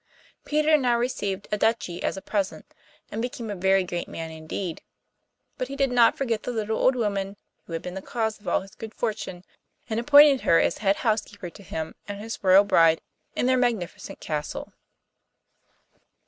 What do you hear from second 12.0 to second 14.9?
and his royal bride in their magnificent castle.